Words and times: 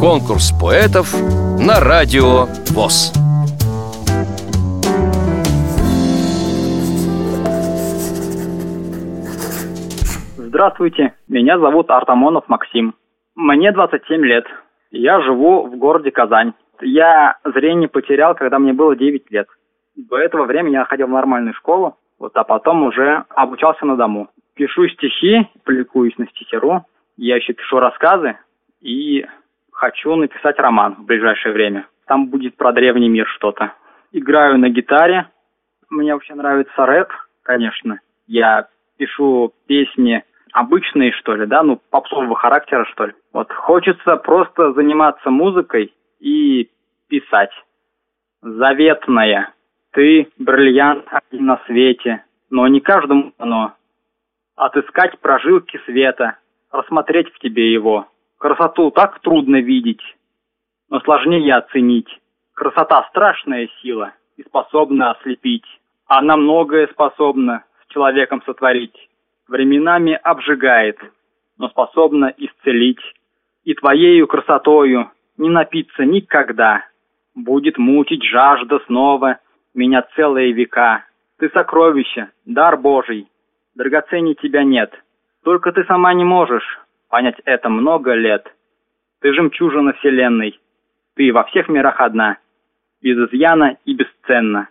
Конкурс 0.00 0.52
поэтов 0.60 1.12
на 1.58 1.80
радио 1.80 2.46
ВОЗ. 2.74 3.12
Здравствуйте, 10.36 11.14
меня 11.28 11.58
зовут 11.58 11.90
Артамонов 11.90 12.48
Максим. 12.48 12.94
Мне 13.34 13.72
27 13.72 14.24
лет. 14.24 14.44
Я 14.90 15.20
живу 15.20 15.66
в 15.66 15.76
городе 15.76 16.10
Казань. 16.10 16.52
Я 16.80 17.36
зрение 17.44 17.88
потерял, 17.88 18.34
когда 18.34 18.58
мне 18.58 18.72
было 18.72 18.96
9 18.96 19.30
лет. 19.30 19.48
До 19.96 20.18
этого 20.18 20.44
времени 20.44 20.74
я 20.74 20.84
ходил 20.84 21.06
в 21.06 21.10
нормальную 21.10 21.54
школу, 21.54 21.96
вот, 22.18 22.36
а 22.36 22.44
потом 22.44 22.82
уже 22.84 23.24
обучался 23.30 23.84
на 23.86 23.96
дому. 23.96 24.28
Пишу 24.54 24.88
стихи, 24.88 25.48
публикуюсь 25.64 26.16
на 26.18 26.26
стихеру. 26.26 26.84
Я 27.16 27.36
еще 27.36 27.54
пишу 27.54 27.78
рассказы 27.78 28.36
и 28.86 29.26
хочу 29.72 30.14
написать 30.14 30.58
роман 30.58 30.94
в 30.94 31.04
ближайшее 31.04 31.52
время. 31.52 31.88
Там 32.06 32.28
будет 32.28 32.56
про 32.56 32.72
древний 32.72 33.08
мир 33.08 33.26
что-то. 33.26 33.72
Играю 34.12 34.58
на 34.58 34.68
гитаре. 34.68 35.26
Мне 35.90 36.14
вообще 36.14 36.34
нравится 36.34 36.86
рэп, 36.86 37.08
конечно. 37.42 37.98
Я 38.28 38.68
пишу 38.96 39.52
песни 39.66 40.24
обычные, 40.52 41.10
что 41.12 41.34
ли, 41.34 41.46
да, 41.46 41.64
ну, 41.64 41.80
попсового 41.90 42.36
характера, 42.36 42.86
что 42.92 43.06
ли. 43.06 43.14
Вот 43.32 43.52
хочется 43.52 44.16
просто 44.16 44.72
заниматься 44.72 45.30
музыкой 45.30 45.92
и 46.20 46.70
писать. 47.08 47.50
Заветная. 48.42 49.52
Ты 49.90 50.28
бриллиант 50.38 51.06
один 51.10 51.46
на 51.46 51.60
свете, 51.66 52.24
но 52.50 52.68
не 52.68 52.80
каждому 52.80 53.32
оно. 53.38 53.74
Отыскать 54.54 55.18
прожилки 55.18 55.80
света, 55.86 56.38
рассмотреть 56.70 57.32
в 57.32 57.38
тебе 57.40 57.72
его. 57.72 58.06
Красоту 58.38 58.90
так 58.90 59.20
трудно 59.20 59.60
видеть, 59.60 60.02
но 60.90 61.00
сложнее 61.00 61.54
оценить. 61.54 62.08
Красота– 62.54 63.06
страшная 63.10 63.68
сила 63.80 64.12
и 64.36 64.42
способна 64.42 65.12
ослепить. 65.12 65.66
Она 66.06 66.36
многое 66.36 66.86
способна 66.88 67.64
с 67.82 67.92
человеком 67.92 68.42
сотворить 68.44 68.96
временами 69.48 70.18
обжигает, 70.22 70.98
но 71.58 71.68
способна 71.68 72.32
исцелить. 72.36 73.00
И 73.64 73.74
твоею 73.74 74.26
красотою 74.26 75.10
не 75.36 75.48
напиться 75.48 76.04
никогда. 76.04 76.84
Будет 77.34 77.78
мучить 77.78 78.24
жажда 78.24 78.80
снова 78.86 79.38
меня 79.74 80.02
целые 80.14 80.52
века. 80.52 81.04
Ты 81.38 81.50
сокровище, 81.50 82.30
дар 82.44 82.76
Божий, 82.76 83.28
драгоценней 83.74 84.34
тебя 84.34 84.62
нет. 84.64 84.92
Только 85.44 85.72
ты 85.72 85.84
сама 85.84 86.14
не 86.14 86.24
можешь 86.24 86.80
понять 87.08 87.40
это 87.44 87.68
много 87.68 88.14
лет. 88.14 88.46
Ты 89.20 89.32
жемчужина 89.32 89.92
вселенной, 89.94 90.58
ты 91.14 91.32
во 91.32 91.44
всех 91.44 91.68
мирах 91.68 92.00
одна, 92.00 92.38
без 93.00 93.16
изъяна 93.16 93.78
и 93.84 93.94
бесценна, 93.94 94.68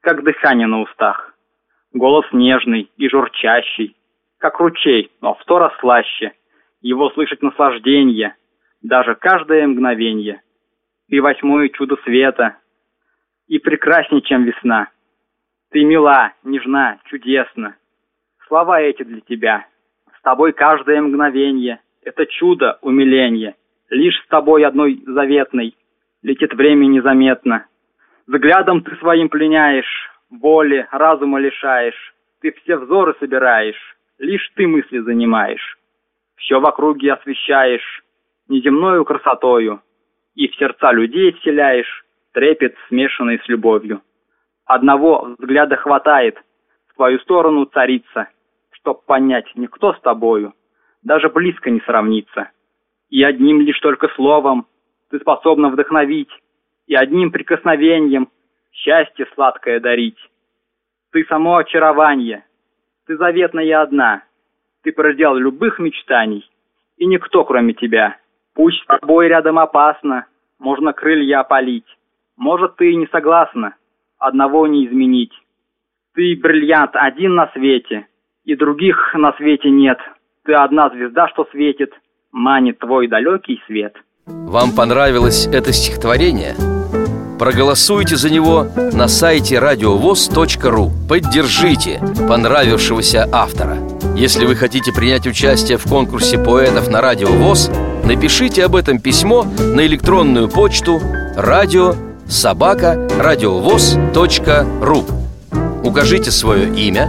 как 0.00 0.24
дыхание 0.24 0.66
на 0.66 0.80
устах. 0.80 1.34
Голос 1.92 2.26
нежный 2.32 2.90
и 2.96 3.08
журчащий, 3.08 3.96
как 4.38 4.58
ручей, 4.58 5.10
но 5.20 5.34
в 5.34 5.42
сто 5.42 5.58
раз 5.58 5.72
слаще. 5.80 6.32
Его 6.80 7.10
слышать 7.10 7.42
наслаждение, 7.42 8.34
даже 8.80 9.14
каждое 9.14 9.66
мгновенье. 9.66 10.42
Ты 11.08 11.20
восьмое 11.20 11.68
чудо 11.68 11.96
света, 12.04 12.56
и 13.46 13.58
прекрасней, 13.58 14.22
чем 14.22 14.44
весна. 14.44 14.88
Ты 15.70 15.84
мила, 15.84 16.32
нежна, 16.42 16.98
чудесна. 17.04 17.76
Слова 18.46 18.80
эти 18.80 19.02
для 19.02 19.20
тебя. 19.20 19.66
С 20.22 20.24
тобой 20.24 20.52
каждое 20.52 21.00
мгновенье— 21.02 21.80
это 22.04 22.26
чудо, 22.26 22.78
умиление. 22.80 23.56
Лишь 23.90 24.22
с 24.22 24.28
тобой 24.28 24.64
одной 24.64 25.02
заветной 25.04 25.74
летит 26.22 26.54
время 26.54 26.86
незаметно. 26.86 27.66
Взглядом 28.28 28.82
ты 28.82 28.94
своим 28.98 29.28
пленяешь, 29.28 30.12
воли, 30.30 30.86
разума 30.92 31.40
лишаешь. 31.40 32.14
Ты 32.40 32.52
все 32.52 32.76
взоры 32.76 33.16
собираешь, 33.18 33.96
лишь 34.20 34.48
ты 34.54 34.68
мысли 34.68 35.00
занимаешь. 35.00 35.76
Все 36.36 36.60
в 36.60 36.66
округе 36.66 37.14
освещаешь 37.14 38.04
неземною 38.46 39.04
красотою, 39.04 39.82
и 40.36 40.46
в 40.46 40.54
сердца 40.54 40.92
людей 40.92 41.32
вселяешь 41.32 42.04
трепет, 42.32 42.76
смешанный 42.86 43.40
с 43.40 43.48
любовью. 43.48 44.00
Одного 44.66 45.34
взгляда 45.36 45.74
хватает 45.74 46.38
в 46.86 46.94
твою 46.94 47.18
сторону 47.18 47.64
царица, 47.64 48.28
чтоб 48.82 49.04
понять, 49.06 49.46
никто 49.54 49.94
с 49.94 50.00
тобою 50.00 50.54
даже 51.02 51.28
близко 51.28 51.70
не 51.70 51.80
сравнится. 51.80 52.50
И 53.10 53.22
одним 53.22 53.60
лишь 53.60 53.78
только 53.80 54.08
словом 54.08 54.66
ты 55.10 55.18
способна 55.20 55.68
вдохновить, 55.68 56.30
и 56.86 56.94
одним 56.94 57.30
прикосновением 57.30 58.28
счастье 58.72 59.26
сладкое 59.34 59.80
дарить. 59.80 60.18
Ты 61.10 61.24
само 61.26 61.56
очарование, 61.56 62.44
ты 63.06 63.16
заветная 63.16 63.82
одна. 63.82 64.22
Ты 64.82 64.92
предел 64.92 65.34
любых 65.34 65.78
мечтаний. 65.78 66.48
И 66.96 67.06
никто, 67.06 67.44
кроме 67.44 67.74
тебя. 67.74 68.16
Пусть 68.54 68.82
с 68.82 68.86
тобой 68.86 69.28
рядом 69.28 69.58
опасно. 69.58 70.26
Можно 70.58 70.92
крылья 70.92 71.40
опалить. 71.40 71.86
Может, 72.36 72.76
ты 72.76 72.92
и 72.92 72.96
не 72.96 73.06
согласна. 73.08 73.76
Одного 74.18 74.66
не 74.66 74.86
изменить. 74.86 75.32
Ты 76.14 76.36
бриллиант 76.36 76.92
один 76.94 77.34
на 77.34 77.48
свете. 77.52 78.06
И 78.44 78.56
других 78.56 78.96
на 79.14 79.32
свете 79.34 79.70
нет. 79.70 79.98
Ты 80.44 80.54
одна 80.54 80.90
звезда, 80.90 81.28
что 81.28 81.46
светит. 81.52 81.92
Манит 82.32 82.78
твой 82.78 83.06
далекий 83.06 83.62
свет. 83.66 83.94
Вам 84.26 84.72
понравилось 84.74 85.46
это 85.46 85.72
стихотворение? 85.72 86.54
Проголосуйте 87.38 88.16
за 88.16 88.30
него 88.30 88.66
на 88.92 89.08
сайте 89.08 89.58
радиовоз.ру 89.58 90.90
Поддержите 91.08 92.00
понравившегося 92.28 93.28
автора 93.32 93.78
Если 94.14 94.46
вы 94.46 94.54
хотите 94.54 94.92
принять 94.92 95.26
участие 95.26 95.76
в 95.76 95.84
конкурсе 95.84 96.38
поэтов 96.38 96.88
на 96.88 97.00
Радио 97.00 97.28
ВОЗ 97.28 97.68
Напишите 98.04 98.64
об 98.64 98.76
этом 98.76 99.00
письмо 99.00 99.42
на 99.42 99.84
электронную 99.86 100.48
почту 100.48 101.00
радио 101.36 101.94
собака 102.28 103.08
радиовоз.ру 103.18 105.04
Укажите 105.82 106.30
свое 106.30 106.68
имя, 106.72 107.08